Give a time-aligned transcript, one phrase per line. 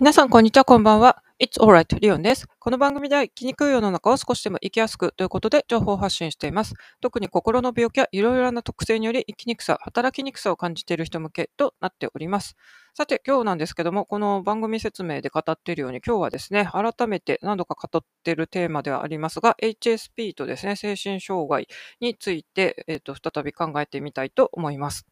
[0.00, 1.22] 皆さん、こんにちは、こんばんは。
[1.40, 2.48] It's alright, リオンです。
[2.58, 6.74] この番組では生きにくい世の中を少しでも生きやすくということで情報発信しています。
[7.00, 12.56] 特に心の病気やいろいろな特性により生きにくさ、働きにくさを感じている人向けとなっております。
[12.92, 21.68] さて、今日なんですけども、この番組説明で語っているように、今日はですね、改めて何度か語っているテーマではありますが、HSP とですね、精神障害
[22.00, 25.06] について、えーと再び考えてみたいと思います。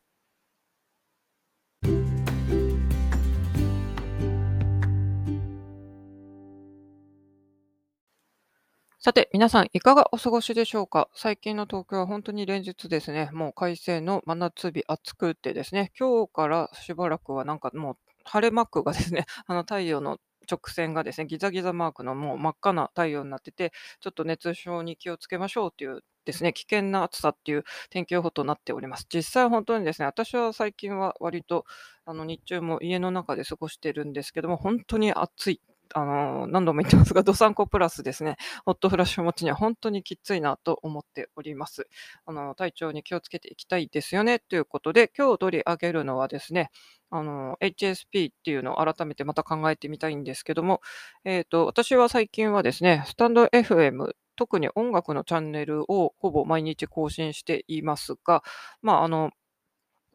[9.05, 11.09] さて、皆さんいかがお過ごしでしょうか？
[11.13, 29.09] 最近の東京は本当に連日ですね、もう快晴の真夏日暑くてですね、今日からしばらくはなんかもう晴れマークがですね、 あの太陽の直線がですね、ギザギザマークのもう真っ赤な太陽になってて、ちょっと熱症に気をつけましょうというですね、危険な暑さっていう天気予報となっております。
[29.13, 31.65] 実際本当にですね、私は最近は割と
[32.05, 35.61] あの日中も家の中で過ごしてるんですけども、本当に暑い
[35.95, 41.89] あの、何度も言ってますが、ドサンコプラスですね、ホットフラッシュ持ちには本当にきついなと思っております。
[42.27, 46.71] あの、体調に気をつけていきたいですよね、ということで、今日取り上げるのはですね、
[47.11, 50.81] あの、HSP っていうのを改めてまた考えてみたいんですけども、
[51.25, 58.43] えっ、ー、と、私は最近はですね、スタンド FM 特に音楽のチャンネルをほぼ毎日更新していますが、
[58.81, 59.31] まあ、あの、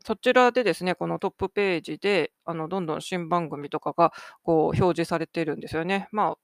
[0.07, 6.07] そちらでですね、このトップページで、あの、どんどん新番組とかが、こう、表示されてるんですよね。
[6.13, 6.35] まあ、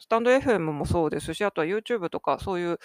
[0.00, 2.78] スタンド FM もそうですし、あとは YouTube とか、そういう、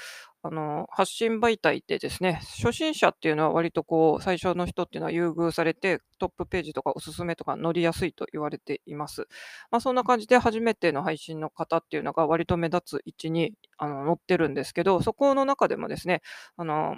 [0.44, 9.28] あの、発信媒体でですね、初心者っていうのは割とこう、最初の人っていうのは優遇されて、トップページとかおすすめとか乗りやすいと言われています。
[9.72, 16.22] まあ、そんな感じで初めての配信の方っていうのが割と目立つ位置にあの載ってるんですけど、そこの中でもですね、
[16.56, 16.98] あの、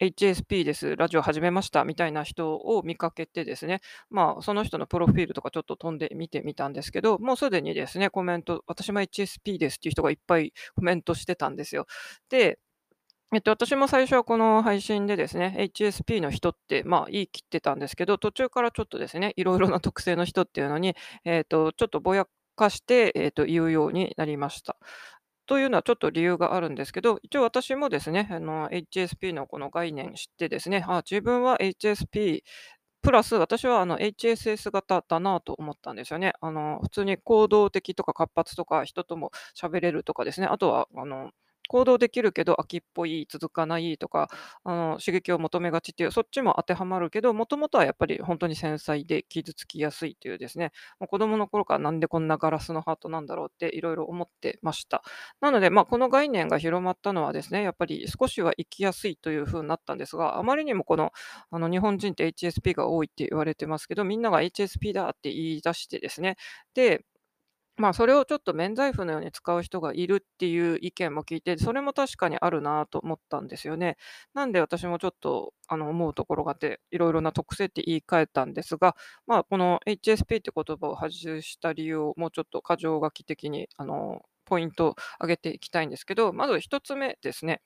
[0.00, 11.86] HSP です、ラジオ始めましたみたいな人を見かけてですね、まあ、その人のプロフィールとかちょっと飛んで見てみたんですけど、もうすでにですね、コメント、私も HSP ですっていう人がいっぱいコメントしてたんですよ。
[12.30, 12.58] で、
[13.34, 24.76] えっと、私も最初はこの配信でですね、HSP の人って、まあ、言い切ってたんですけど、途中からちょっとですね、いろいろな特性の人っていうのに、えっと、ちょっとぼやかして、えっと、言うようになりました。
[25.50, 32.42] というのはちょっと理由があるんですけど、一応私もですね、あの HSP のこの概念知ってですね、あ自分は HSP
[33.02, 36.34] プラス私はあの HSS 型だなと思ったんですよね。
[36.40, 41.32] あの普通に行動的とか活発とか人とも喋れるとかですね、あとはあの
[41.70, 44.28] 行動できるけど飽きっぽい、続かないとか、
[44.64, 55.04] あの刺激を求めがちっていう、そっちも当てはまるけど、もともとはやっぱり本当に繊細で傷つきやすいというですね、もう子供の頃からなんでこんなガラスのハートなんだろうっていろいろ思ってました。
[55.40, 61.12] なので、まあ、この概念が広まったのはですね、やっぱり少しは生きやすいというふうになったんですが、あまりにもこの
[61.50, 66.36] あの日本人って HSP が多いって言われてますけど、みんなが HSP だって言い出してですね、
[66.74, 67.04] で、
[67.80, 73.96] まあ、それをちょっと免罪符のように使う人がいるっていう意見も聞いて、それも確かにあるなと思ったんですよね。
[74.34, 78.96] なんで私もちょっとあの思うところがあって、いろいろな特性って言い換えたんですが、
[79.26, 81.10] まあ、この HSP って言葉を外
[81.42, 87.62] した理由をもうちょっと箇条書き的にあのポイントを挙げていきたいんですけど、まず1つ目ですね。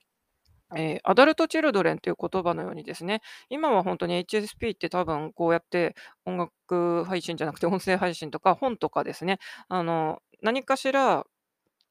[0.76, 5.94] えー、アダルト・チルドレンという言葉のようにですね、今は本当に HSP って多分こうやって
[6.26, 9.38] 音楽配信じゃなくて音声配信とか本とかですね、
[9.68, 11.24] あの何かしら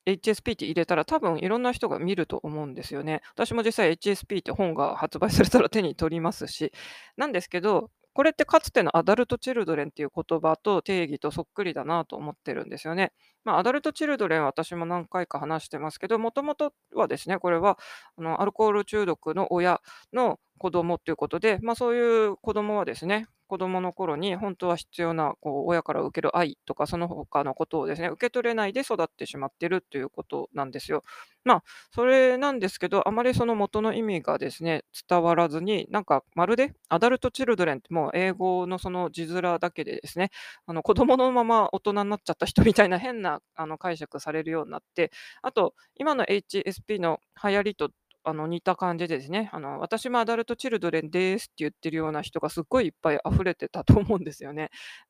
[0.06, 3.22] HSP って入れたら多分いろんな人が見ると思うんですよね。
[3.36, 6.74] 私も実際 HSP って本が発売されたら手に取りますし、
[7.18, 13.12] なんですけど、これってかつてのアダルト・チルドレンっていう言葉と定義とそっくりだなと思ってるんですよね。
[13.44, 17.78] まあ、アダルト・チルドレンは私も何回か話してますけど、もともとはですね、これは
[18.18, 19.82] あのアルコール中毒の親
[20.14, 31.04] の子供っていうことで、まあ、そういう子供はですね、子供の頃に本当は必要なこう親から受ける愛とかその他のことをですね、受け取れないで育ってしまってるということなんですよ。
[31.46, 40.32] まあ、それなんですけど、あまりその元の意味がですね、伝わらずに、なんかまるでアダルト・チルドレンってもう英語のその字面だけでですね、
[40.66, 45.12] あの子供のまま大人になっちゃった人みたいな変なあの解釈されるようになって、
[45.44, 47.92] あと、今の HSP の流行りと
[48.26, 54.70] あの似た感じですね、あの私もアダルトチルドレンですって言ってるような人がすっごいいっぱい溢れてたと思うんですよね。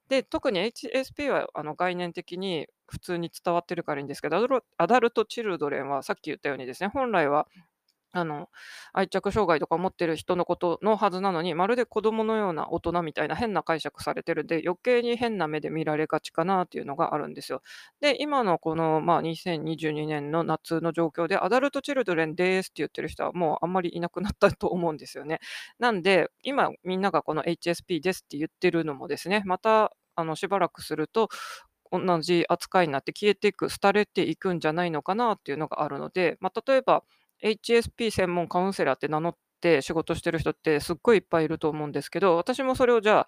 [0.10, 4.38] で、特に HSP はあの概念的に普通に伝わってるからいいんですけど、
[4.77, 7.48] アダルトチルドレンはさっき言ったようにですね、本来は
[8.15, 8.50] あの、
[8.94, 17.63] 愛着障害とか持ってる人のことのはずなのに、まるで子供のような大人みたいな変な解釈されてるんで、余計に変な目で見られがちかなっていうのがあるんですよ。
[18.01, 25.39] で、今のこの、まあ、2022年の夏の状況で、アダルトチルドレンですって言ってる人はもうあんまりいなくなったと思うんですよね。
[25.80, 31.30] なんで、今みんながこの HSP ですって言ってるのもですね、またあのしばらくすると、
[31.92, 37.04] 同じ扱いになって消えていく、廃れていくんじゃないのかなっていうのがあるので、まあ、例えば
[37.44, 43.28] HSP 専門カウンセラーって名乗って仕事してる人ってすっごいいっぱいいると思うんですけど、私もそれをじゃあ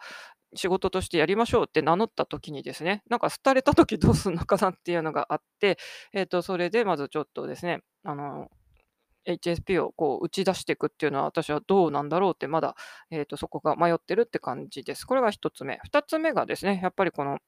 [0.56, 5.78] 仕事としてやりましょうって名乗った時にですね、なんか廃れた時どうすんのかなっていうのがあって、
[6.14, 8.50] えっと、それでまずちょっとですね、あの、
[9.28, 12.76] HSP をこう打ち出していくっていうのは私はどうなんだろうってまだ、
[13.10, 15.06] えっと、そこが迷ってるって感じです。
[15.06, 15.80] これが1つ目。
[15.92, 17.40] 2つ目がですね、やっぱりこの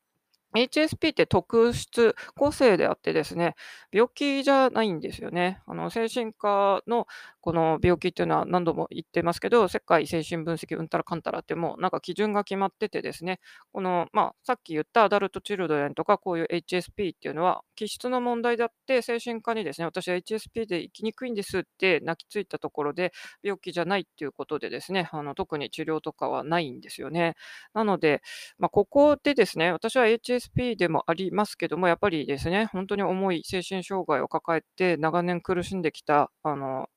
[0.56, 3.56] HSP って特質、個性であってですね、
[3.92, 5.62] 病気じゃないんですよね。
[5.68, 7.08] あの精神科の
[7.48, 13.40] この病気っていうのは何度も言ってますけど、世界精神分析うんたらかんたらってもうなんか基準が決まっててですね、
[13.72, 27.36] この、まあ、さっき言ったアダルトチルドレンとかこういう HSP っていうのは気質の問題であって精神科にですね、私は HSP で生きにくいんですって泣きついたところで病気じゃないっていうことでですね、あの特に治療とかはないんですよね。
[27.74, 28.22] なので、
[28.58, 36.90] まあ、ここでですね、私は HSP でもありますけども、やっぱりですね、本当に重い精神障害を抱えて長年苦しんできた、あの、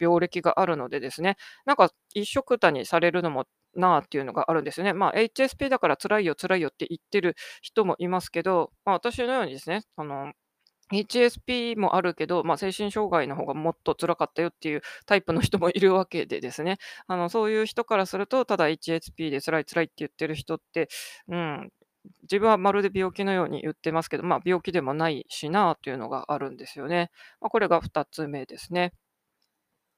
[0.00, 1.36] 病歴があるのでですね、
[1.66, 3.46] なんか一緒くたにされるのも
[3.76, 4.92] なあっていうのがあるんですよね。
[4.92, 10.32] まあ、HSP だから辛いよ辛いよって言ってる人もいますけど、まあ、私のようにですね、あの
[10.92, 20.88] HSP もあるけど、まあ、精神障害の方がもっと辛かったよっていうタイプの人もいるわけでですね、あのそういう人からすると、ただ HSP で辛い辛いって言ってる人って、
[21.28, 21.70] うん、
[22.22, 27.10] 自分はまるで病気のように言ってますけど、まあ、病気でもないしなというのがあるんですよね。
[27.40, 28.92] まあ、これが2つ目ですね。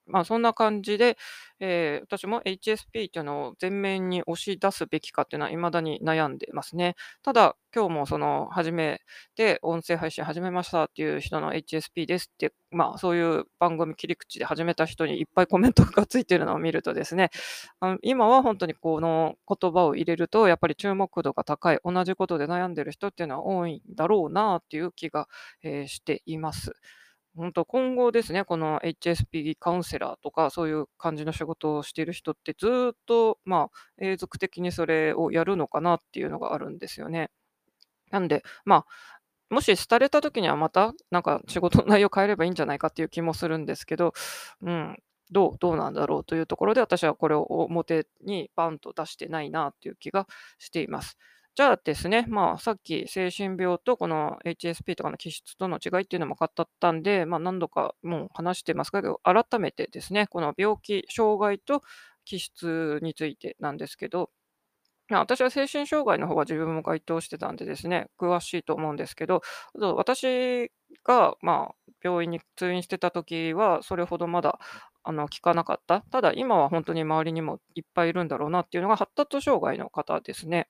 [0.06, 1.16] まあ、そんな感じで、
[1.58, 6.96] えー、私も HSP というのを前面に押し出すべきかっていうのは未だに悩んでますね。
[7.22, 9.00] ただ、今日もその、初め
[9.36, 17.30] て音声配信始めましたっていう人の HSP ですって、まあ、そういう番組切り口で始めた人にいっぱいコメントがついているのを見るとですね、
[17.80, 25.28] あの今は本当にこの言葉を入れると、やっぱり注目度が高い、同じことで悩んでいる人っていうのは多いんだろうなっていう気が、
[25.62, 26.72] えーしています。
[27.36, 37.30] 本当、今後ですね、この HSP カウンセラーとか、そういう感じの仕事をしている人って、ずっと、まあ、永続的にそれをやるのかなっていうのがあるんですよね。
[38.10, 38.86] なんで、まあ、
[39.50, 44.12] もし廃れた時にはまた、なんか仕事の内容変えればいいんじゃないかっていう気もするんですけど、
[44.62, 44.96] うん、
[45.30, 50.26] どうどうなんだろうというところで、私はこれを表にバンと出してないなっていう気が
[50.58, 51.16] しています。
[51.56, 61.80] じゃあですね、まあ、さっき精神病とこの HSP とかの気質との違いっていうのも語ったんで、まあ、何度かもう話してますけど、改めてですね、この病気、障害と
[62.26, 64.28] 気質についてなんですけど、
[65.10, 69.40] 私は精神障害の方が自分も該当してたんでですね、詳しいと思うんですけど、
[69.74, 70.70] 私
[71.04, 74.58] が、まあ、病院に通院してた時は、それほどまだ
[75.04, 76.02] あの聞かなかった。
[76.10, 80.68] ただ、今は本当に周りにもいっぱいいるんだろうなっていうのが発達障害の方ですね。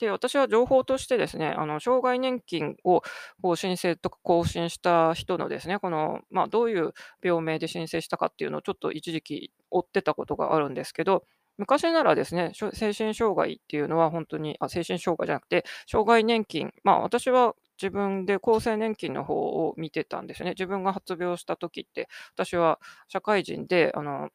[0.00, 3.02] で、私は情報としてですね、あの、障害年金を
[3.42, 6.92] こう申請とか更新した人のですね、この、まあ、どういう
[7.22, 11.24] 病名で申請したかっていうのをちょっと一時期追ってたことがあるんですけど、
[11.58, 20.50] 昔ならですね、しょ精神障害っていうのは本当に、あ、精神障害じゃなくて、障害年金、まあ、私は自分で厚生年金の方を見てたんですね。
[20.50, 24.30] 自分が発病した時って、私は社会人で、あの、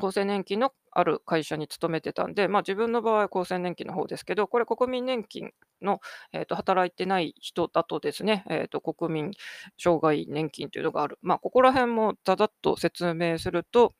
[0.00, 6.00] 厚生年金のある会社に勤めてたんで、まあ、自分の場合は厚生年金の方ですけど、これ国民年金の、
[6.32, 9.30] えーと、働いてない人だとですね、えーと、国民
[9.78, 11.18] 障害年金というのがある。
[11.22, 13.94] まあ、ここら辺もざざっと説明すると、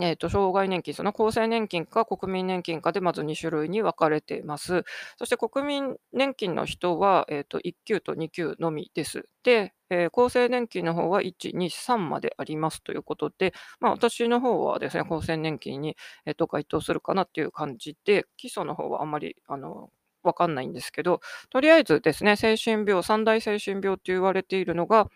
[0.00, 4.84] えーと、障害年金、その厚生年金か国民年金かでまず2種類に分かれています。
[5.18, 9.26] そして国民年金の人は、えーと、1級と2級のみです。
[9.42, 19.90] で、えー、厚生年金の方は1、2、3までありますということで、まあ、私の方はですね、厚生年金に、えーと、該当するかなっていう感じで、基礎の方はあんまりあの
[20.22, 21.20] 分かんないんですけど、
[21.50, 25.08] とりあえずですね、精神病、三大精神病と言われているのが、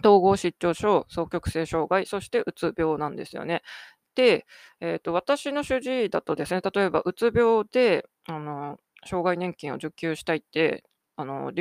[0.00, 3.62] 統合失調症、双極性障害、そしてうつ病なんですよね。
[4.14, 4.46] で、
[4.80, 10.84] えっと、私の主治医だとですね、例えばうつ病で、あの、障害年金を受給したいって、
[11.16, 11.52] あの、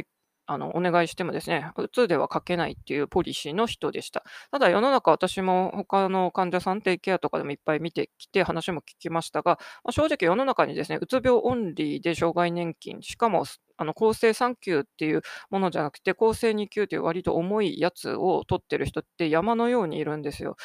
[0.52, 4.26] あの、お願いしてもですね、うつでは書けないっていうポリシーの人でした。
[4.52, 13.46] ただ世の中私も他の患者さん、テイケアとかでもいっぱい見てきて話も聞きましたが、まあ、正直世の中にですね、うつ病オンリーで障害年金、しかも
[13.78, 20.58] あの厚生3級っていうものじゃなくて、厚生2級っていう割と重いやつを取ってる人って山のようにいるんですよ。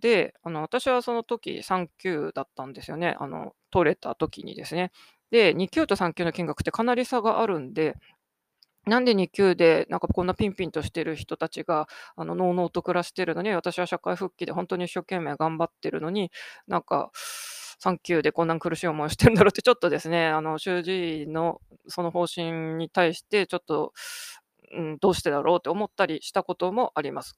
[0.00, 3.14] で、あの私はその時3級だったんですよね。
[3.20, 4.90] あの取れた時にですね。
[5.30, 7.96] で、2級と3級の金額ってかなり差があるんで、
[8.86, 16.30] なんで2級で、なんかこんなピンピンとしてる人たちが、あの、のうのうと暮らしてるのに、私は社会復帰で本当に一生懸命頑張ってるのに、
[16.68, 17.10] なんか、
[17.80, 23.92] 3級でこんな苦しい思いをしてるんだろうってちょっとですね、あの、主治医のその方針に対してちょっと、
[24.76, 27.34] うん、どうしてだろうって思ったりしたこともあります。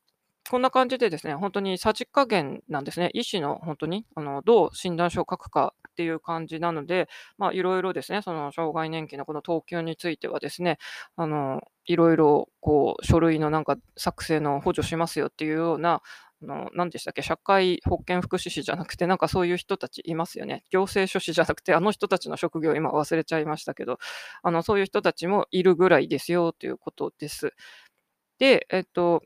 [0.50, 3.11] こんな感じでですね、本当にさじ加減なんですね。
[3.15, 10.79] 医師の本当に、あの、どう診断書を書くかっていう感じなので、まあ、いろいろですね、その障害年金のこの等級についてはですね、
[11.17, 16.03] あの、いろいろこう書類のなんか作成の補助しますよっていうような、
[16.43, 20.65] あの、何でしたっけ、社会保険福祉士じゃなくて、なんかそういう人たちいますよね。
[20.71, 23.99] 行政書士じゃなくて、あの人たちの職業今忘れちゃいましたけど、
[24.43, 27.55] あの、そういう人たちもいるぐらいですよということです。
[28.38, 29.23] で、えっと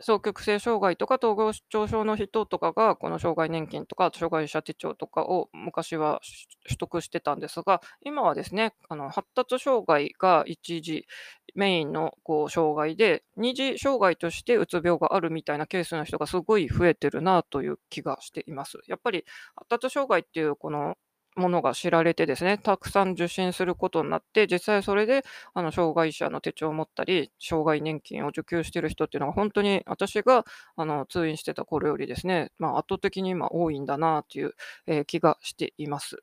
[0.00, 6.20] 双極性障害とか統合失調症の人とかが、この障害年金とか障害者手帳とかを昔は
[6.66, 11.06] 取得してたんですが、今はですね、あの発達障害が一時
[11.54, 18.78] メインのこう障害で、二次障害としてうつ病があるみたいなケースの人がすごい増えてるなという気がしています。
[18.88, 19.24] やっぱり
[19.54, 20.96] 発達障害っていうこの
[21.36, 25.24] ものが知られてですね、たくさん受診することになって、実際それで
[25.54, 30.44] あの障害者の手帳を持ったり、障害年金を受給している人っていうのが本当に私が
[30.76, 34.54] あの通院してた頃よりですね、まあ、圧倒的に今多いんだなという、
[34.86, 36.22] えー気がしています。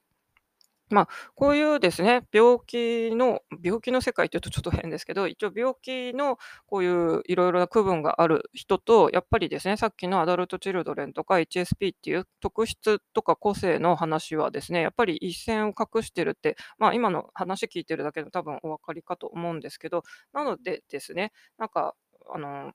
[0.94, 21.96] まあ、こういうですね、病気の病気の世界っていうとちょっと変ですけど、一応病気のこういういろいろな区分がある人と、やっぱりですね、さっきのアダルト・チルドレンとか HSP っていう特質とか個性の話はですね、やっぱり一線を画してるって、まあ、今の話聞いてるだけで多分お分かりかと思うんですけど、なのでですね、なんか、
[22.34, 22.72] あの、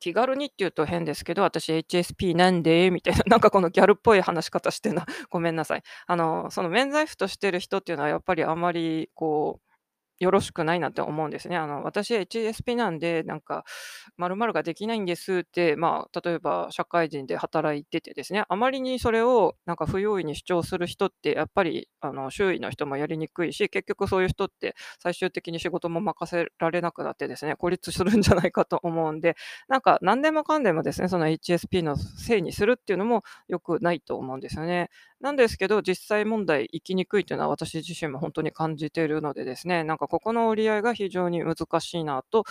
[0.00, 2.90] 気軽にっていうと変ですけど、私 HSP なんで？
[2.90, 5.06] みたいな、 なんかこのギャルっぽい話し方してるな。
[5.30, 5.82] ごめんなさい。
[6.06, 9.69] あの、その免罪符としてる人っていうのはやっぱりあまりこう
[10.20, 11.56] よろしくないなって思うんですね。
[11.56, 13.64] あの、私 HSP なんで、なんか、
[14.18, 29.36] 〇〇ができないんですって、まあ、例えば社会人で働いててですね、あまりにそれをなんか不用意に主張する人って、やっぱりあの周囲の人もやりにくいし、結局そういう人って最終的に仕事も任せられなくなってですね、孤立するんじゃないかと思うんで、
[29.68, 34.90] なんか何でもかんでもですね、その HSP のせいにするっていうのも良くないと思うんですよね。
[35.20, 42.44] なんですけど、実際問題生きにくいというのは私自身も本当に感じているのでですね、なんかここの折り合いが非常に難しいなと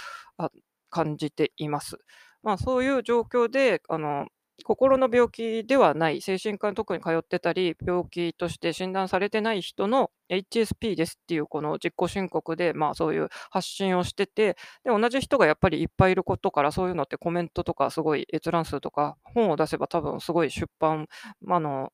[0.90, 1.98] 感じています。
[2.44, 4.28] まあ、そういう状況で、あの、
[4.66, 21.08] 心の病気ではない、精神科に特に通ってたり、病気として診断されてない人の HSP ですっていうこの自己申告で、まあそういう発信をしてて、で、同じ人がやっぱりいっぱいいることから、そういうのってコメントとかすごい閲覧数とか、本を出せば多分すごい出版、
[21.48, 21.92] あの、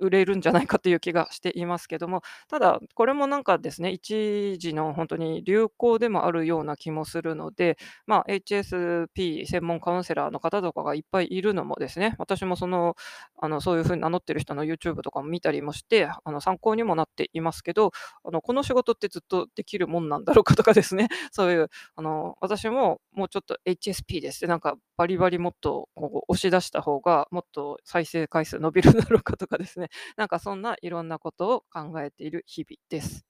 [0.00, 7.76] 売れるんじゃないかという気がしていますけども、ただ、これもなんかですね、一時の本当に流行でもあるような気もするので、
[8.06, 12.94] まあ、HSP 専門カウンセラーの方とかがいっぱいいるのもですね、私もその、
[13.40, 17.92] あの、そういうふうに名乗ってる人の YouTube とかも見たりもして、あの、参考にもなっていますけど、
[18.24, 33.27] あの、この仕事ってずっとできるもんなんだろうかとかですね、そういう、あの、私ももうちょっと HSP ですって、なんかバリバリもっとこう押し出した方が、もっと再生回数伸びるだろうかとかですね、なんかそんないろんなことを考えている日々です。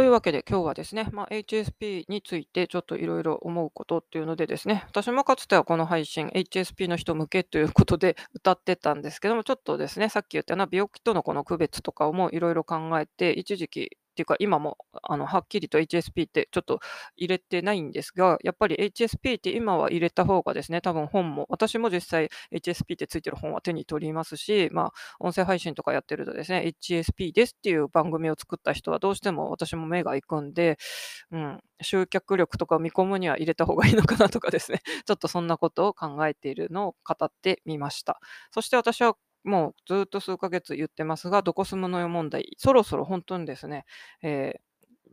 [0.00, 16.80] というわけで今日はですね、まあ、HSP についてちょっといろいろ思うことっていうのでですね、私もかつてはこの配信 HSP の人向けということで歌ってたんですけども、ちょっとですね、さっき言ったような病気とのこの区別とかをもいろいろ考えて、一時期っていうか、今もあのはっきりと HSP ってちょっと
[17.16, 30.78] 入れてないんですが、やっぱり HSP って今は入れた方がですね、多分本も、私も実際 HSP ってついてる本は手に取りますし、まあ、音声配信とかやってるとですね、HSP ですっていう番組を作った人はどうしても私も目が行くんで、
[31.30, 38.20] うん、集客力とかを見込むには入れた方がいいのかなとかですね、 ちょっとそんなことを考えているのを語ってみました。
[38.50, 43.84] そして私はもうずっと数ヶ月言ってますが、どこ住むのよ問題、そろそろ本当にですね、
[44.22, 44.60] えー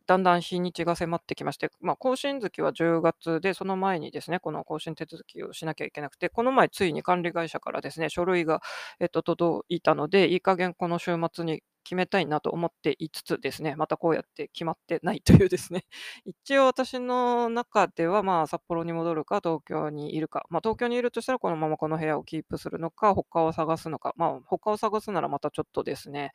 [0.07, 8.61] だんだん日にちが迫ってきまして、まあ、更新月は10月で、その前にですね、この更新手続きをしなきゃいけなくて、この前ついに管理会社からですね、書類が、
[8.99, 15.85] えっと、届いたので、いい加減この週末に決めたいなと思っていつつですね、またこうやって決まってないというですね、
[16.25, 26.33] 一応私の中では、まあ、札幌に戻るか、東京にいるか、まあ、東京にいるとしたらこのままこの部屋をキープするのか、他を探すのか、まあ、他を探すならまたちょっとですね、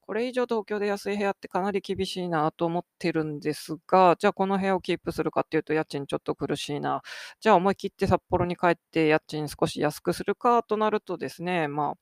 [0.00, 7.02] これ以上東京で安い部屋ってかなり厳しいなと思ってるんですが、じゃあこの部屋をキープするかっていうと家賃ちょっと苦しいな。
[7.40, 11.98] じゃあ思い切って札幌に帰って家賃少し安くするかとなるとですね、まあ、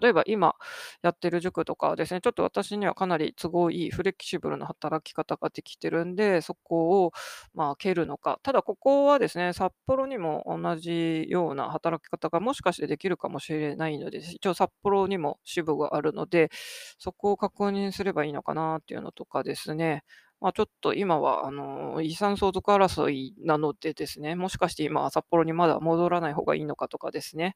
[0.00, 0.54] 例えば今
[1.02, 7.12] やってる塾とかですね、ちょっと私にはかなり都合いいフレキシブルな働き方ができてるんで、そこを
[7.54, 8.38] まあ蹴るのか。
[8.42, 16.50] ただここはですね、札幌にも同じような働き方がもしかしてできるかもしれないので、一応札幌にも支部があるので、
[16.98, 20.02] そこを確認すればいいのかなっていうのとかですね。
[20.42, 27.54] まあ、ちょっと今は、あの、遺産相続争いなのでですね、もしかして今、札幌にまだ戻らない方がいいのかとかですね、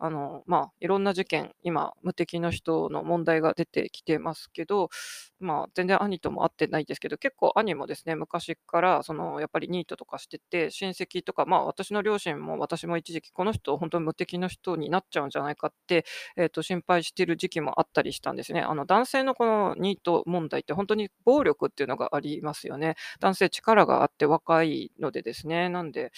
[0.00, 4.90] あの、まあ、いろんな事件、今、無敵の人の問題が出てきてますけど、
[5.38, 16.04] まあ、全然兄とも会ってないですけど、結構兄もですね、昔から、その、やっぱりニートとかしてて、親戚とか、まあ、私の両親も私も一時期、この人、本当に無敵の人になっちゃうんじゃないかって、
[16.36, 18.60] えっと、心配してる時期もあったりしたんですね。
[18.62, 22.96] あの、男性のこのニート問題って本当に暴力っていうのがありますよね。
[23.20, 26.12] 男性力があって若いのでですね、なんで、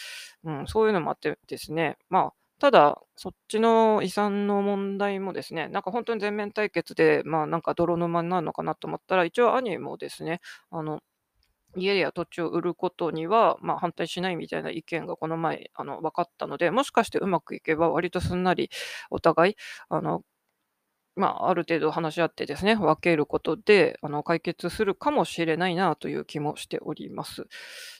[0.44, 11.00] うん、そういうのもあってですね、まあ、ただ、そっちの遺産の問題もですね、なんか本当に全面対決で、まあ、なんか泥沼になるのかなと思ったら、一応兄もですね、あの、
[11.76, 18.70] 家や土地を売ることには、まあ、反対しないみたいな意見がこの前、あの、分かったので、もしかしてうまくいけば割とすんなり
[19.10, 19.56] お互い、
[19.90, 20.22] あの、
[21.16, 27.46] まあ、ある程度話し合ってですね、分けることで、あの、解決するかもしれないなという気もしております。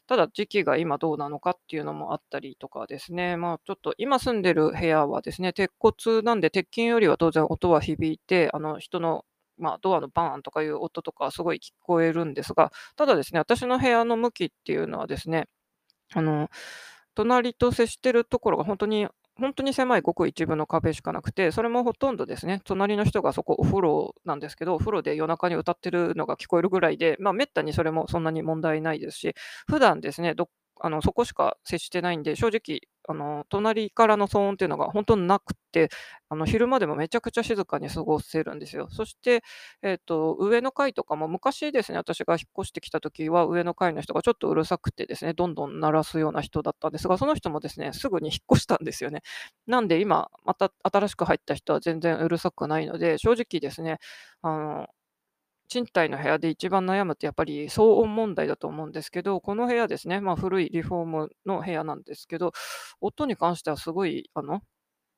[0.06, 9.24] ただ、時期が今どうなのかっていうのもあったりとかですね、まあ、ちょっと今住んでる部屋はですね、鉄骨なんで、鉄筋よりは当然音は響いて、あの、人の
[9.58, 15.48] まあ、ドアのバーンとかいう音とかすごい聞こえるんですが、ただですね、私の部屋の向きっていうのはですね、
[16.14, 16.50] あの、
[17.14, 19.08] 隣と接してるところが本当に
[19.38, 29.34] 本当に狭いごく一部の壁しかなくて、それもほとんどですね、隣の人がそこお風呂なんですけど、お風呂で夜中に歌ってるのが聞こえるぐらいで、まあ、めったにそれもそんなに問題ないですし、
[29.66, 30.48] 普段ですね、ど
[30.80, 35.90] あのそこしか接してないんで、正直、あの隣からの騒音っていうのが本当になくて、
[36.28, 38.88] あの昼間でもめちゃくちゃ静かに過ごせるんですよ。
[38.90, 39.42] そして、
[39.82, 49.22] えっと、上の階とかも昔ですね、私が引っ越してきた時は上の階の人がちょっとうるさくてですね、どんどん鳴らすような人だったんですが、その人もですね、すぐに引っ越したんですよね。
[49.66, 53.98] なんで今、また新しく入った人は全然うるさくないので、正直ですね、
[54.42, 54.86] あの
[55.66, 62.52] 賃貸の部屋で一番悩むってやっぱり騒音問題だと思うんですけど、この部屋ですね、まあ、古いリフォームの部屋なんですけど、
[63.00, 64.62] 音に関してはすごい、あの、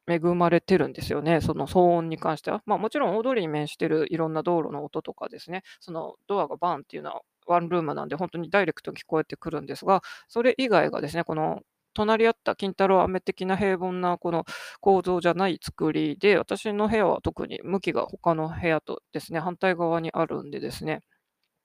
[0.09, 2.63] 恵まれてるんですよね、その騒音に関しては。
[2.67, 11.61] まあ、もちろん大通りに面してるいろんな道路の音とかですね、そのドアがバーンっていうのはワンルームなんで本当にダイレクトに聞こえてくるんですが、それ以外がですね、この
[11.99, 14.45] 隣り合った金太郎飴的な平凡なこの
[14.81, 21.03] 構造じゃない作りで、私の部屋は特に向きが他の部屋とですね、反対側にあるんでですね、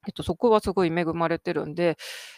[0.08, 1.98] えっと、そこはすごい恵まれてるんで、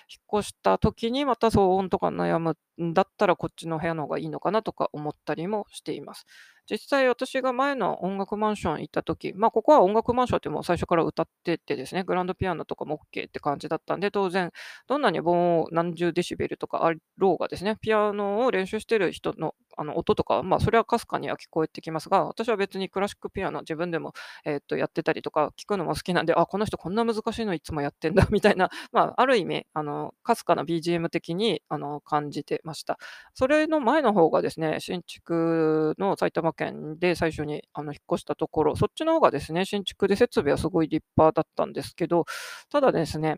[0.10, 6.26] 引っ越した時にまた騒音とか悩むんだったらこっちの部屋の方がいいのかなとか思ったりもしています。
[6.70, 14.52] 実際私が前の音楽マンション行った時、まあここは音楽マンションってもう最初から歌っててですね、グランドピアノとかも OK って感じだったんで、当然
[14.88, 24.14] どんなに棒何十デシベルとかあろうがですね、ピアノを練習してる人のあの音とか、まあそれはかすかには聞こえてきますが、私は別にクラシックピアノ自分でも、
[24.46, 32.98] えーっとやってたりとか聞くのも好きなんで、あ、この人こんな難しいのいつもやってんだ みたいな、まあある意味、あの、かすかな BGM 的にあの感じてました。
[33.34, 42.26] それの前の方がですね、新築の埼玉県で最初にあの引っ越したところ、そっちの方がですね、新築で設備はすごい立派だったんですけど、
[42.70, 43.38] ただですね、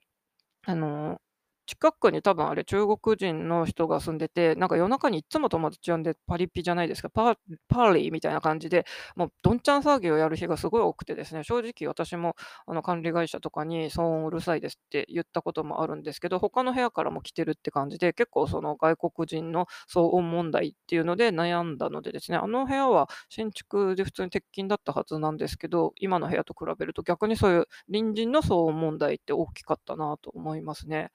[0.66, 1.20] あの、
[1.68, 8.86] 近くに多分あれ中国人の人が住んでて、なんか夜中にいつも友達呼んでパリピじゃないですか、パーパーリーみたいな感じで、
[9.18, 31.12] もうどんちゃん騒ぎをやる日がすごい多くてですね、正直私もあの管理会社とかに騒音うるさいですって言ったこともあるんですけど、他の部屋からも来てるって感じで、結構その外国人の騒音問題っていうので悩んだのでですね、あの部屋は新築で普通に鉄筋だったはずなんですけど、今の部屋と比べると逆にそういう隣人の騒音問題って大きかったなと思いますね。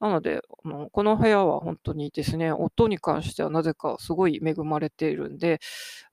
[0.00, 5.60] なので、あの、この部屋は本当にですね、音に関してはなぜかすごい恵まれているんで、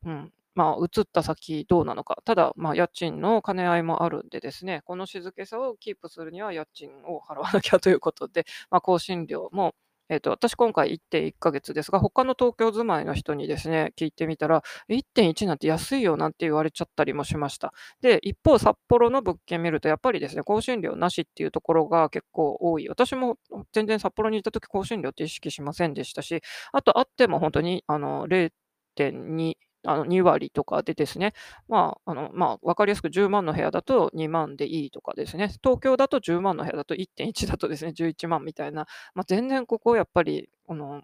[0.05, 2.21] うん、まあ、移った先どうなのか。
[2.25, 9.75] ただ、まあ、家賃の兼ね合いもあるんでですね、この静けさをキープするには家賃を払わなきゃということで、まあ、更新料も
[10.13, 17.73] えっと、私今回1.1ヶ月ですが、他の東京住まいの人にですね、聞いてみたら、1.1なんて安いよなんて言われちゃったりもしました。
[18.01, 22.87] で、一方、札幌の物件見ると、やっぱりですね、更新料なしっていうところが結構多い。
[22.89, 23.37] 私も
[23.71, 31.33] 全然札幌にいた時更新料って意識しませんでしたし、あとあっても本当にあの0.2あの2割とかでですね、
[31.67, 41.01] まあ、あの、まあ、分かりやすく10万の部屋だと2万でいいとかですね、東京だと10万の部屋だと1.1だとですね、11万みたいな、まあ、全然ここやっぱり、あの、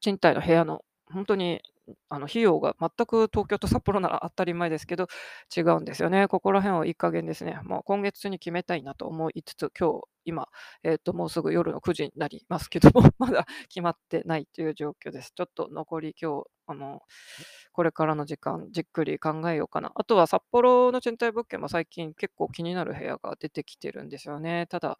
[0.00, 1.60] 賃貸の部屋の本当に、
[2.08, 5.08] あの、費用が全く東京と札幌なら当たり前ですけど、
[5.56, 6.28] 違うんですよね。
[6.28, 7.58] ここら辺はいい加減ですね。
[7.64, 10.48] もう今月中に決めたいなと思いつつ、今日、今、
[10.84, 15.32] えっと、もうすぐ夜の9時になりますけども、 まだ決まってないという状況です。
[15.34, 17.02] ちょっと残り今日、あの、
[17.72, 19.92] これからの時間、じっくり考えようかな。
[19.94, 24.66] あとは札幌の賃貸物件も最近結構気になる部屋が出てきてるんですよね。
[24.68, 24.98] ただ、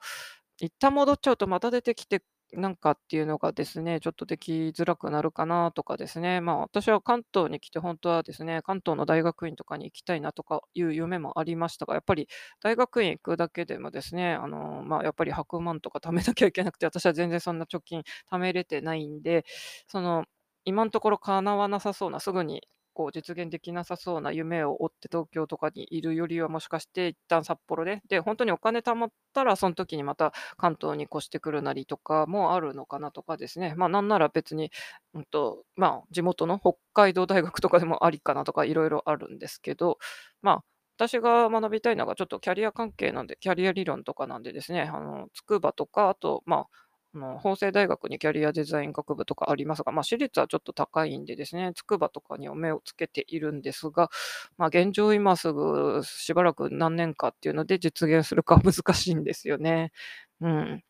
[0.60, 2.22] 一旦戻っちゃうとまた出てきて
[2.54, 12.28] なんかっていうのがですね、ちょっとできづらくなるかなとかですね、まあ私は関東に来て本当はですね、関東の大学院とかに行きたいなとかいう夢もありましたが、やっぱり
[12.62, 19.44] 大学院行くだけでもですね、あの、まあやっぱり100万とか貯めなきゃいけなくて、私は全然そんな貯金貯めれてないんで、
[19.88, 20.24] その、
[20.64, 33.74] 今のところ叶わなさそうな、すぐにこう実現できなさそうな夢を追って東京とかにいるよりはもしかして一旦札幌で、で、本当にお金貯まったらその時にまた関東に越してくるなりとかもあるのかなとかですね。
[33.76, 34.70] まあなんなら別に、
[35.14, 39.98] うんと、まあ地元の北海道大学とかでもありかなとかいろいろあるんですけど、
[40.42, 40.64] まあ
[40.98, 46.66] 私が学びたいのがちょっとキャリア関係なんで、キャリア理論とかなんでですね、あの、筑波とか、あと、まあ、
[47.14, 54.10] あの法政大学にキャリアデザイン学部とかありますが、まあ、私立はちょっと高いんでですね、筑波とかには目をつけているんですが、
[54.56, 59.92] まあ、現状今すぐしばらく何年かっていうので実現するか 難しいんですよね。
[60.40, 60.84] うん。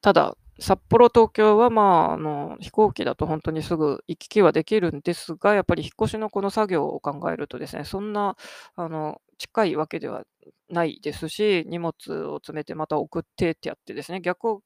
[0.00, 8.36] ただ、札幌、東京は、まあ、あの、飛行機だと本当にすぐ行き来はできるんですが、やっぱり引っ越しのこの作業を考えるとですね、そんな、
[8.76, 10.24] あの、近いわけでは
[10.68, 11.94] ないですし、荷物
[12.26, 14.62] を詰めてまた送ってってやってですね、逆を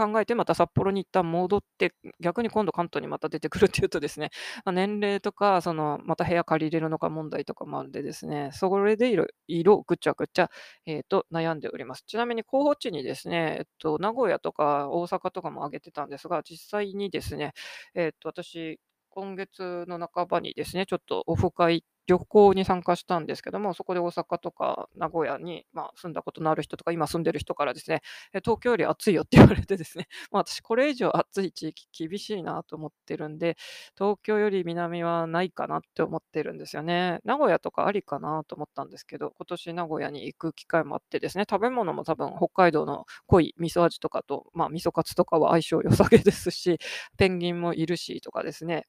[0.00, 4.30] 考えて、また札幌に一旦戻って、逆に今度関東にまた出てくるっていうとですね、
[4.64, 10.50] まあ、年齢とか、その、また部屋借りれるのか問題とかもあるんでですね、それでいろいろぐちゃぐちゃ、
[10.86, 12.04] えっと、悩んでおります。
[12.06, 17.52] ちなみに候補地にですね、えっと、名古屋とか大阪とかも挙げてたんですが、実際にですね、
[17.94, 28.02] えっと、私、今月の半ばにですね、ちょっとオフ会旅行に参加したんですけども、そこで大阪とか名古屋に、まあ、住んだことのある人とか、今住んでる人からですね、
[28.44, 33.56] 東京より暑いよって言われてですね、 まあ、私これ以上暑い地域厳しいなと思ってるんで、
[33.96, 37.20] 東京より南はないかなって思ってるんですよね。
[37.22, 46.78] 名古屋とかありかなと思ったんですけど、今年名古屋に行く機会もあってですね、食べ物も多分北海道の濃い味噌味とかと、まあ、味噌カツとかは相性良さげですし、
[47.16, 48.88] ペンギンもいるしとかですね、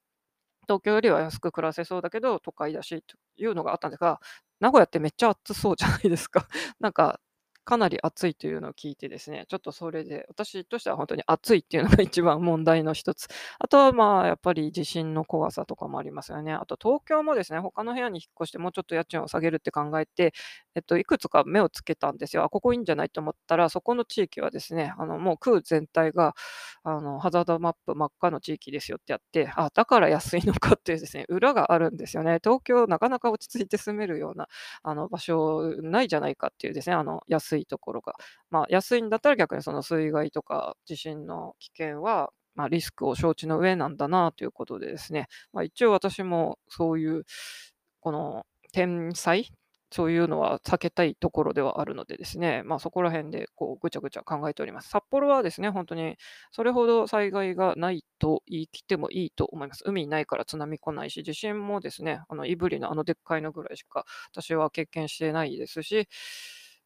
[0.68, 4.20] 東京よりは安く暮らせそうだけど、都会だしというのがあったんですが、
[4.60, 6.46] 名古屋ってめっちゃ暑そうじゃないですか。
[6.80, 7.20] なんか、
[7.64, 13.28] かなり暑いというのを聞いてですね、ちょっとそれで、私としては本当に暑いっていうのが 一番問題の一つ。
[13.58, 16.52] あとはまあ、やっぱり地震の怖さとかもありますよね。
[16.52, 20.32] あと東京もですね、他の部屋に引っ越してもうちょっと家賃を下げるって考えて、
[20.74, 22.44] えっと、いくつか目をつけたんですよ。
[22.44, 26.34] あ、ここいいんじゃないと思ったら、そこの地域はですね、あの、もう区全体が、
[26.84, 32.38] あの、ハザードマップ真っ赤の地域ですよってやって、あ、だから安いのかっていうですね、裏があるんですよね。
[32.42, 34.48] 東京なかなか落ち着いて住めるような、
[34.82, 38.14] あの、場所ないじゃないかっていうですね、あの、安いところが。
[38.50, 47.24] まあ、安いんだったら逆にその水害とか地震の危険は、まあ、リスクを承知の上なんだなということでですね、まあ、一応私もそういう、
[48.00, 49.52] この天災
[49.92, 54.88] そういうのは避けたいところではあるのでですね、まあ、そこら辺でこうぐちゃぐちゃ考えております。
[54.88, 56.16] 札幌はですね、本当に
[56.50, 59.82] それほど災害がないと言い切ってもいいと思います。
[59.84, 66.08] 海ないから津波来ないし、地震もですね、あの胆振のあのでっかいのぐらいしか私は経験してないですし、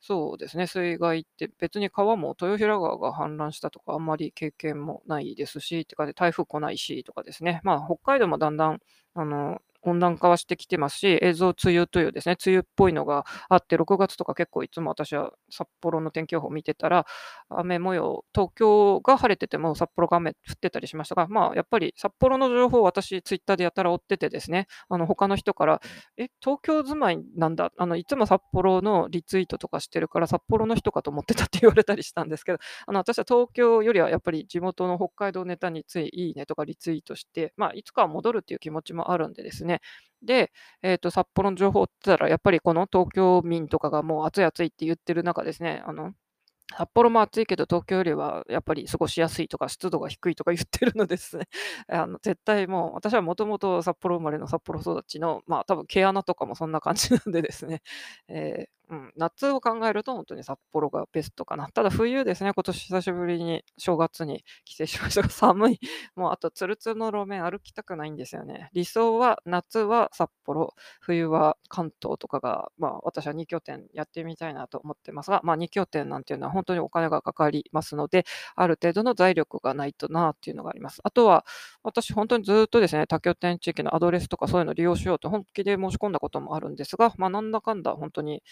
[0.08, 8.78] そうですね、水害って別に川も豊平川が氾濫したとかあんまり経験もないですし、ってかで台風来ないしとかですね、まあ北海道もだんだん
[9.16, 17.06] あの温暖化はしてきてますし、映像梅雨というですね、梅雨っぽいのがあって、6月とか結構いつも私は札幌の天気予報を見てたら、
[17.48, 25.80] 雨模様、東京が晴れてても札幌が雨降ってたりしましたが、まあやっぱり札幌の情報を私ツイッターでやたら追っててですね、あの他の人から、
[26.16, 39.80] え、東京住まいなんだ、あのいつも札幌のリツイートとかしてるから札幌の人かと思ってたって言われたりしたんですけど、あの私は東京よりはやっぱり地元の北海道ネタについいいねとかリツイートして、まあいつかは戻るっていう気持ちもあるんでですね、
[40.22, 46.12] で、えっと、札幌の情報って言ったら、やっぱりこの東京民とかがもう暑い暑いって言ってる中ですね、あの、
[46.74, 51.48] 札幌も暑いけど東京よりはやっぱり過ごしやすいとか湿度が低いとか言ってるのですね。
[51.88, 57.82] あの絶対もう私はもともと札幌生まれの札幌育ちのまあ多分毛穴とかもそんな感じなんでですね、
[58.28, 61.68] えーうん、夏を考えると本当に札幌がベストかな。
[61.70, 65.80] ただ冬ですね、今年久しぶりに正月に帰省しましたが、 寒い。
[66.14, 68.70] もうあとツルツルの路面歩きたくないんですよね。
[68.72, 78.24] 理想は夏は札幌、冬は関東とかが、まあ私は2拠点やってみたいなと思ってますが、まあ2拠点なんていうのは本当にお金がかかりますので、
[78.56, 81.00] ある程度の財力がないとなっていうのがあります。
[81.04, 81.44] あとは、
[81.82, 88.42] 私本当にずっとですね、多拠点地域のアドレスとかそういうのを利用しようと本気で申し込んだこともあるんですが、まあ、なんだかんだ本当に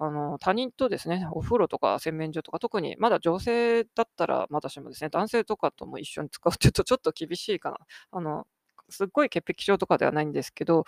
[0.00, 7.78] あの、他人とですね、お風呂とか洗面所とか、特にまだ女性だったらまだしもですね、男性とかとも一緒に使うっていうとちょっと厳しいかな。
[8.12, 8.46] あの、
[8.88, 10.84] すっごい潔癖症とかではないんですけど、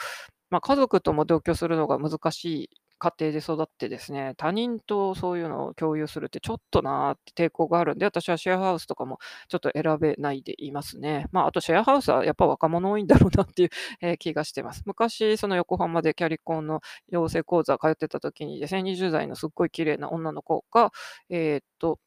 [0.50, 2.70] まあ、家族とも同居するのが難しい
[3.00, 11.26] 家庭で育ってですね、他人とそういうのを共有するってちょっとなーって抵抗があるんで、私はシェアハウスとかもちょっと選べないでいますね。
[11.32, 13.70] まあ、あとシェアハウスはやっぱ若者多いんだろうなっていう、
[14.02, 14.82] えー気がしてます。
[14.86, 20.92] 昔、その横浜でキャリコンの養成講座通ってた時にですね、20代のすっごい綺麗な女の子が、
[21.30, 21.98] えーっと、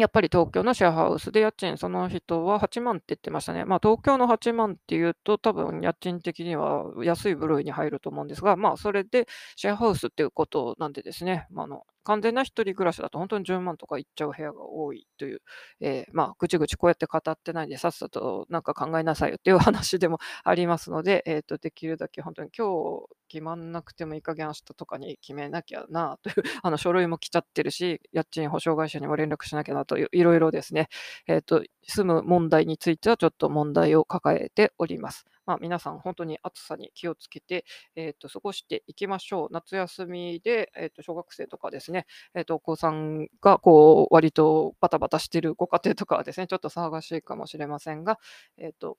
[0.00, 3.64] やっぱり東京のシェアハウスで家賃、その人は8万って言ってましたね。
[3.64, 15.42] まあ、東京の8万っていうと、多分家賃的には安い部類に入ると思うんですが、まあ、それでシェアハウスっていうことなんでですね、まあ、あの完全な一人暮らしだと本当に10万とかいっちゃう部屋が多いという、
[15.80, 30.88] えーまあ、ぐちぐちこうやって語ってないで、さっさとなんか考えなさいよっていう話でもありますので、えー、とできるだけ本当に今日決まんなくてもいい加減明日とかに決めなきゃなというあの書類も来ちゃってるし、家賃保証会社にも連絡しなきゃなという、いろいろですね、
[31.28, 35.26] えー、と住む問題についてはちょっと問題を抱えております。
[35.46, 37.64] まあ、皆さん本当に暑さに気をつけて、
[37.96, 39.48] えー、と過ごしていきましょう。
[39.50, 48.18] 夏休みで、えー、と小学生とかですね、えー、とお子さんがこう割とバタバタしているご家庭とかはですね、ちょっと騒がしいかもしれませんが、
[48.58, 48.96] えー、と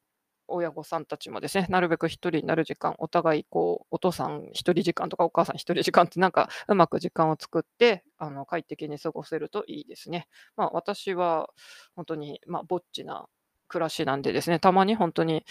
[0.54, 10.28] 親御さんたちもですね、なるべく一人になる時間、お互いこう、お父さん一人時間とかお母さん一人時間ってなんかうまく時間を作って、あの快適に過ごせるといいですね。
[10.56, 11.50] まあ私は
[11.96, 13.28] 本当に、まあ、ぼっちな
[13.68, 15.46] 暮らしなんでですね、たまに本当に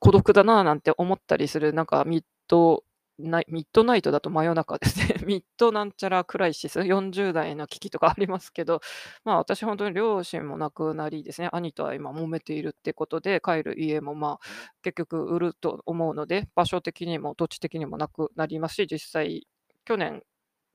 [0.00, 2.84] 孤独だなぁなんて思ったりする、なんかミッド
[3.18, 5.14] ナイミッドナイトだと真夜中ですね。
[5.26, 8.80] ミッドなんちゃらクライシス、40代の危機とかありますけど、
[9.24, 14.46] まあ私本当に両親も亡くなりですね、兄とは今揉めているってことで、帰る家もまあ
[14.82, 19.46] 結局売ると思うので、場所的にも土地的にもなくなりますし、実際
[19.84, 20.24] 去年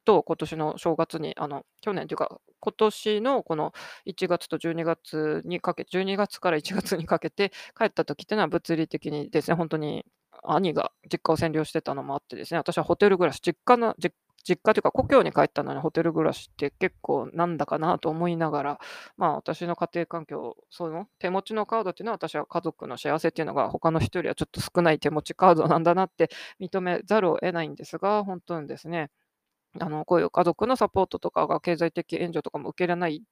[0.06, 3.74] と今年の正月に、あの、去年というか、今年のこの
[4.06, 10.06] 1月と12月にかけて、12月から1月にかけて帰った時っていうのは物理的にですね、本当に
[10.44, 13.96] 兄が実家を占領してたのもあってですね、私はホテル暮らし、実家の、
[14.44, 18.80] 実家というか故郷に帰ったのにホテル暮らしって結構なんだかなと思いながら、
[19.18, 29.12] まあ私の家庭環境、その手持ちのカードっていうのは私は家族の幸せっていうのが他の人よりはちょっと少ない手持ちカードなんだなって認めざるを得ないんですが、本当にですね、
[29.80, 33.24] あの、こういう家族のサポートとかが経済的援助とかも受けられない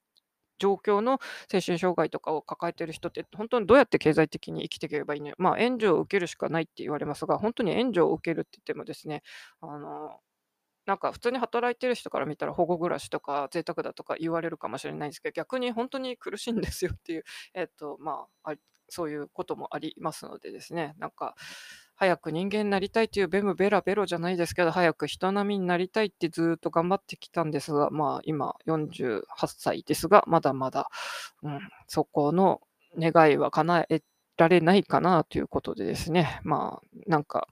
[0.60, 1.20] 状況の
[1.52, 5.36] 精神障害とかを抱えている人って、本当にどうやって経済的に生きていければいいのよ。
[5.38, 9.24] まあ、援助を受けるしかないって言われますが、本当に援助を受けるって言ってもですね、
[9.62, 10.20] あの、
[10.86, 18.54] なんか普通に働いてる人から見たら保護暮らしとか贅沢だとか言われるかもしれないんですけど、逆に本当に苦しいんですよっていう、えっと、ま、あ
[18.90, 21.36] そういうこともありますのでですね、なんか、
[21.98, 30.90] 早く人間になりたいというベムベラベロじゃないですけど、早く人並みになりたいってずっと頑張ってきたんですが、まあ今48歳ですが、まだまだ、
[31.42, 32.62] うん、そこの
[33.00, 34.02] 願いは叶え
[34.38, 37.48] られないかなということでですね、まあなんか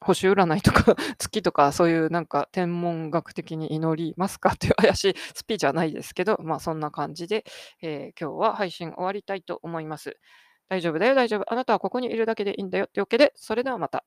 [0.00, 7.44] 星占いとか 月とかそういうなんか天文学的に祈りますかという怪しいスピーチはないですけど、まあそんな感じで、
[7.82, 10.18] えー今日は配信終わりたいと思います。
[10.70, 11.52] 大丈夫だよ、大丈夫。
[11.52, 12.86] あなたはここにいるだけでいいんだよ。
[12.86, 14.04] というわけで、それではまた。